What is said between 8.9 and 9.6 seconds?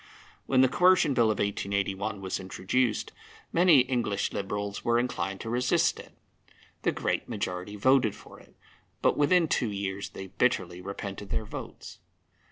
but within